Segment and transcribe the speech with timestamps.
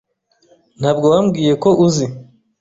[0.79, 2.05] Ntabwo wambwiye ko uzi